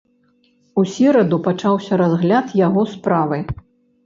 [0.81, 3.39] У сераду пачаўся разгляд яго справы.